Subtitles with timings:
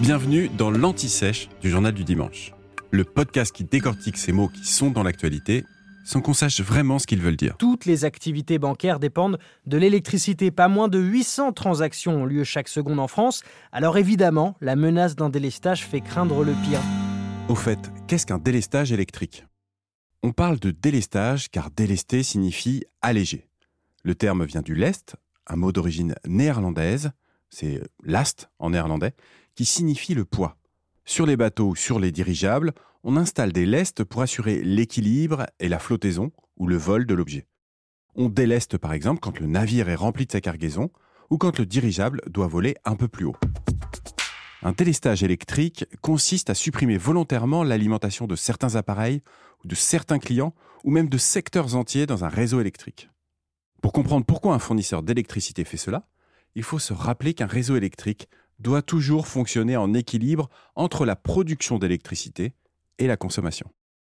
[0.00, 2.52] Bienvenue dans l'Anti-Sèche du Journal du Dimanche,
[2.90, 5.64] le podcast qui décortique ces mots qui sont dans l'actualité
[6.04, 7.56] sans qu'on sache vraiment ce qu'ils veulent dire.
[7.56, 10.50] Toutes les activités bancaires dépendent de l'électricité.
[10.50, 13.42] Pas moins de 800 transactions ont lieu chaque seconde en France.
[13.72, 16.80] Alors évidemment, la menace d'un délestage fait craindre le pire.
[17.48, 19.46] Au fait, qu'est-ce qu'un délestage électrique?
[20.22, 23.48] On parle de délestage car délester signifie alléger.
[24.04, 25.16] Le terme vient du lest,
[25.46, 27.12] un mot d'origine néerlandaise,
[27.48, 29.14] c'est last en néerlandais,
[29.56, 30.58] qui signifie le poids.
[31.04, 35.68] Sur les bateaux ou sur les dirigeables, on installe des lestes pour assurer l'équilibre et
[35.68, 37.46] la flottaison ou le vol de l'objet.
[38.14, 40.90] On déleste par exemple quand le navire est rempli de sa cargaison
[41.30, 43.36] ou quand le dirigeable doit voler un peu plus haut.
[44.62, 49.22] Un délestage électrique consiste à supprimer volontairement l'alimentation de certains appareils
[49.64, 50.54] ou de certains clients
[50.84, 53.10] ou même de secteurs entiers dans un réseau électrique.
[53.80, 56.08] Pour comprendre pourquoi un fournisseur d'électricité fait cela,
[56.56, 61.78] il faut se rappeler qu'un réseau électrique doit toujours fonctionner en équilibre entre la production
[61.78, 62.54] d'électricité
[62.98, 63.70] et la consommation.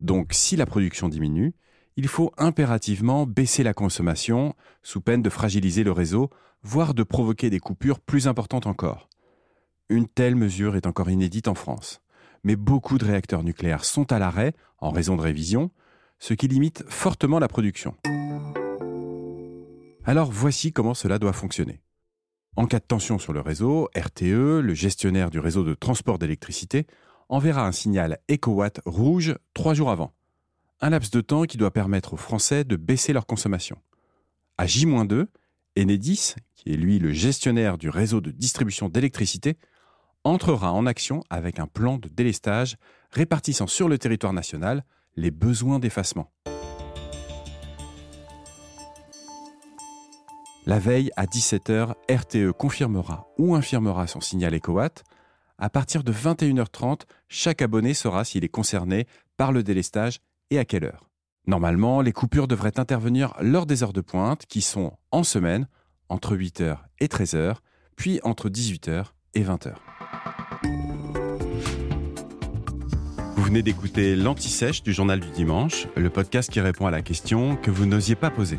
[0.00, 1.54] Donc si la production diminue,
[1.96, 6.30] il faut impérativement baisser la consommation sous peine de fragiliser le réseau,
[6.62, 9.08] voire de provoquer des coupures plus importantes encore.
[9.88, 12.00] Une telle mesure est encore inédite en France,
[12.42, 15.70] mais beaucoup de réacteurs nucléaires sont à l'arrêt en raison de révision,
[16.18, 17.94] ce qui limite fortement la production.
[20.04, 21.83] Alors voici comment cela doit fonctionner.
[22.56, 26.86] En cas de tension sur le réseau, RTE, le gestionnaire du réseau de transport d'électricité,
[27.28, 30.12] enverra un signal EcoWatt rouge trois jours avant.
[30.80, 33.76] Un laps de temps qui doit permettre aux Français de baisser leur consommation.
[34.56, 35.26] À J-2,
[35.76, 39.56] Enedis, qui est lui le gestionnaire du réseau de distribution d'électricité,
[40.22, 42.76] entrera en action avec un plan de délestage
[43.10, 44.84] répartissant sur le territoire national
[45.16, 46.30] les besoins d'effacement.
[50.66, 55.04] La veille à 17h, RTE confirmera ou infirmera son signal EcoWatt
[55.58, 59.06] à partir de 21h30, chaque abonné saura s'il est concerné
[59.36, 61.10] par le délestage et à quelle heure.
[61.46, 65.68] Normalement, les coupures devraient intervenir lors des heures de pointe, qui sont en semaine,
[66.08, 67.56] entre 8h et 13h,
[67.96, 69.74] puis entre 18h et 20h.
[73.36, 77.56] Vous venez d'écouter l'Anti-Sèche du Journal du Dimanche, le podcast qui répond à la question
[77.56, 78.58] que vous n'osiez pas poser.